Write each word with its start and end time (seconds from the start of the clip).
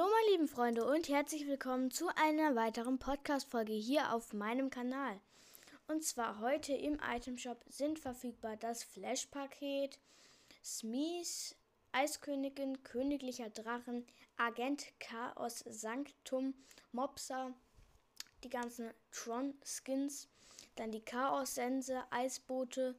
Hallo 0.00 0.12
meine 0.12 0.30
lieben 0.32 0.48
Freunde 0.48 0.86
und 0.86 1.10
herzlich 1.10 1.46
willkommen 1.46 1.90
zu 1.90 2.08
einer 2.16 2.56
weiteren 2.56 2.98
Podcast-Folge 2.98 3.74
hier 3.74 4.14
auf 4.14 4.32
meinem 4.32 4.70
Kanal. 4.70 5.20
Und 5.88 6.02
zwar 6.04 6.40
heute 6.40 6.72
im 6.72 6.98
Item 7.06 7.36
Shop 7.36 7.62
sind 7.68 7.98
verfügbar 7.98 8.56
das 8.56 8.82
Flash-Paket, 8.82 9.98
Smies, 10.64 11.54
Eiskönigin, 11.92 12.82
Königlicher 12.82 13.50
Drachen, 13.50 14.06
Agent 14.38 14.86
Chaos, 15.00 15.64
Sanctum, 15.68 16.54
Mopsa, 16.92 17.52
die 18.42 18.48
ganzen 18.48 18.94
Tron-Skins, 19.10 20.30
dann 20.76 20.92
die 20.92 21.04
Chaos-Sense, 21.04 22.04
Eisboote, 22.10 22.98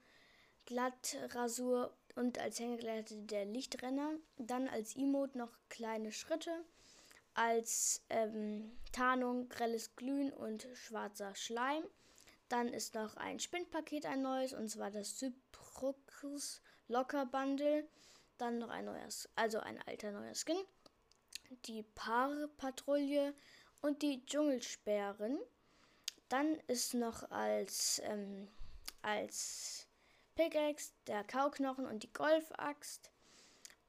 Glattrasur 0.68 1.98
und 2.16 2.38
als 2.38 2.60
Hängegleite 2.60 3.18
der 3.24 3.46
Lichtrenner. 3.46 4.12
Dann 4.38 4.68
als 4.68 4.96
Emote 4.96 5.40
noch 5.40 5.58
kleine 5.70 6.12
Schritte. 6.12 6.64
Als 7.34 8.03
ähm, 8.09 8.77
Tarnung 8.91 9.48
grelles 9.49 9.95
Glühen 9.95 10.34
und 10.34 10.67
schwarzer 10.73 11.34
Schleim. 11.35 11.84
Dann 12.49 12.67
ist 12.67 12.95
noch 12.95 13.16
ein 13.16 13.39
Spindpaket 13.39 14.05
ein 14.05 14.22
neues 14.22 14.53
und 14.53 14.70
zwar 14.70 14.91
das 14.91 15.17
Cyprocus 15.17 16.62
Locker 16.88 17.25
Bundle. 17.25 17.88
Dann 18.38 18.59
noch 18.59 18.70
ein 18.70 18.86
neues, 18.86 19.30
also 19.36 19.59
ein 19.59 19.81
alter 19.88 20.12
neuer 20.12 20.36
Skin. 20.36 20.58
Die 21.66 21.84
Paarpatrouille 21.84 23.34
und 23.81 24.02
die 24.02 24.25
Dschungelsperren. 24.25 25.39
Dann 26.30 26.55
ist 26.67 26.94
noch 26.94 27.30
als, 27.30 28.02
ähm, 28.03 28.48
als 29.02 29.88
Pickaxe 30.36 30.91
der 31.08 31.23
Kauknochen 31.23 31.86
und 31.86 32.03
die 32.03 32.13
Golfaxt. 32.13 33.11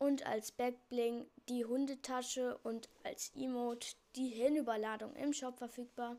Und 0.03 0.27
als 0.27 0.51
Backbling 0.51 1.31
die 1.49 1.65
Hundetasche 1.65 2.59
und 2.65 2.89
als 3.05 3.31
Emote 3.37 3.95
die 4.17 4.31
Hinüberladung 4.31 5.15
im 5.15 5.33
Shop 5.33 5.59
verfügbar. 5.59 6.17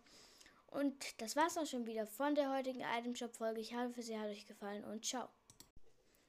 Und 0.68 1.22
das 1.22 1.36
war's 1.36 1.58
auch 1.58 1.66
schon 1.66 1.86
wieder 1.86 2.08
von 2.08 2.34
der 2.34 2.50
heutigen 2.56 2.80
Item 2.80 3.14
Shop 3.14 3.36
Folge. 3.36 3.60
Ich 3.60 3.76
hoffe, 3.76 4.02
sie 4.02 4.18
hat 4.18 4.30
euch 4.30 4.48
gefallen 4.48 4.86
und 4.86 5.04
ciao. 5.04 5.28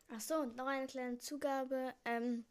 Achso, 0.08 0.40
und 0.40 0.56
noch 0.56 0.66
eine 0.66 0.88
kleine 0.88 1.20
Zugabe. 1.20 1.94
Ähm, 2.04 2.44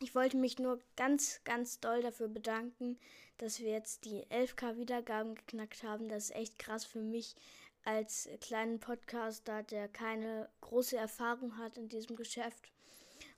ich 0.00 0.16
wollte 0.16 0.36
mich 0.36 0.58
nur 0.58 0.80
ganz, 0.96 1.40
ganz 1.44 1.78
doll 1.78 2.02
dafür 2.02 2.26
bedanken, 2.26 2.98
dass 3.38 3.60
wir 3.60 3.70
jetzt 3.70 4.04
die 4.04 4.24
11k 4.32 4.78
Wiedergaben 4.78 5.36
geknackt 5.36 5.84
haben. 5.84 6.08
Das 6.08 6.24
ist 6.24 6.34
echt 6.34 6.58
krass 6.58 6.84
für 6.84 7.02
mich 7.02 7.36
als 7.84 8.28
kleinen 8.40 8.80
Podcaster, 8.80 9.62
der 9.62 9.86
keine 9.86 10.48
große 10.60 10.96
Erfahrung 10.96 11.56
hat 11.56 11.78
in 11.78 11.88
diesem 11.88 12.16
Geschäft. 12.16 12.72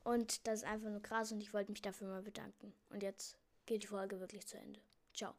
Und 0.06 0.46
das 0.46 0.60
ist 0.60 0.68
einfach 0.68 0.88
nur 0.88 1.02
krass 1.02 1.32
und 1.32 1.40
ich 1.40 1.52
wollte 1.52 1.72
mich 1.72 1.82
dafür 1.82 2.06
mal 2.06 2.22
bedanken. 2.22 2.72
Und 2.90 3.02
jetzt 3.02 3.36
geht 3.66 3.82
die 3.82 3.88
Folge 3.88 4.20
wirklich 4.20 4.46
zu 4.46 4.56
Ende. 4.56 4.80
Ciao. 5.12 5.34